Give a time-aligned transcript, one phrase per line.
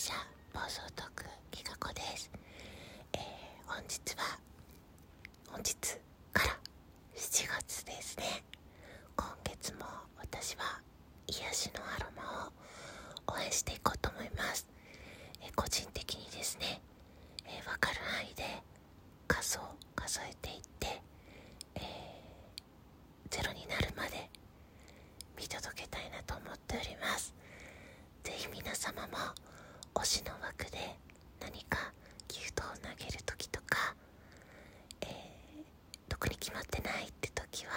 [0.00, 0.14] 者
[0.54, 2.30] 暴走トークきがこです、
[3.12, 3.20] えー、
[3.66, 4.38] 本日は
[5.50, 5.76] 本日
[6.32, 6.56] から
[7.14, 8.42] 7月ですね。
[9.14, 9.84] 今月も
[10.18, 10.80] 私は
[11.26, 12.50] 癒しのアロマ
[13.28, 14.66] を応援していこうと思います、
[15.42, 16.80] えー個人的にですね、
[17.44, 18.42] えーわかる範囲で
[19.28, 19.60] 数を
[19.94, 21.02] 数えていって、
[21.74, 21.80] え
[23.28, 24.30] ゼロになるまで
[25.36, 27.34] 見届けたいなと思っております。
[28.24, 29.49] ぜひ皆様も
[29.94, 30.78] 推しの枠で
[31.40, 31.92] 何か
[32.28, 33.94] ギフトを投げる時とか、
[35.02, 35.10] えー
[36.08, 37.72] 特に決まってないって時は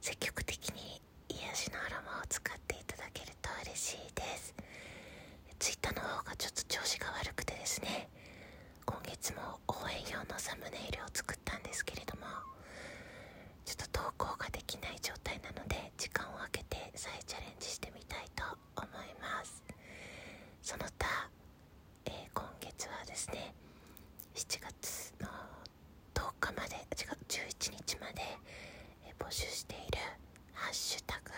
[0.00, 4.54] 積極的に癒しのアロマを使っていただけると嬉しいです。
[5.58, 8.08] ツイッターの方がちょっと調子が悪くてですね
[8.84, 12.26] 今月も応援用のサムネイルを作ったんですけれども
[13.64, 18.44] ちょっと投稿ができない状態なので時間を空けて再チャレンジしてみたいと
[18.76, 19.62] 思います
[20.62, 21.30] その他、
[22.06, 23.54] えー今月はですね
[24.34, 25.28] 7月の
[26.14, 28.20] 10日まで違う11日まで、
[29.06, 29.98] えー募集している
[30.52, 31.30] 「ハッシュタグ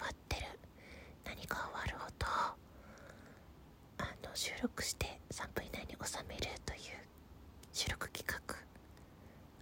[0.00, 0.46] 割ってる。
[1.24, 2.28] 何か終わる音」を
[3.98, 6.80] あの収録して3分以内に収めるという
[7.74, 8.54] 収録企画。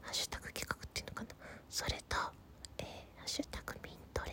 [0.02, 1.30] ハッシュタグ企画っていうのかな。
[1.68, 2.16] それと、
[2.78, 4.32] えーハッシュタグミントレ、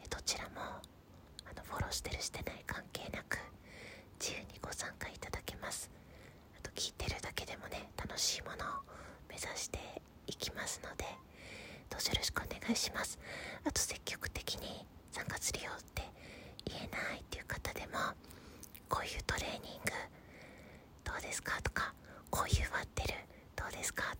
[0.00, 0.82] えーどちらもあ
[1.56, 3.38] のフォローしてるしてない関係なく
[4.20, 5.90] 自由にご参加いただけます。
[6.58, 8.82] あと聞いてるだけでもね楽しいものを
[9.28, 9.78] 目指して
[10.26, 11.04] いきますので
[11.90, 13.18] どうぞよろしくお願いします。
[13.66, 16.02] あと積極的に参加するよって
[16.64, 17.98] 言えないっていう方でも
[18.88, 19.92] こういうトレーニング
[21.04, 21.60] どうですか？
[21.62, 21.92] とか
[22.30, 23.14] こういう割ってる
[23.56, 24.19] どうですかと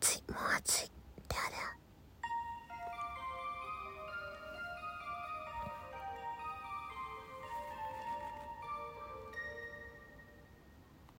[0.00, 0.21] 같이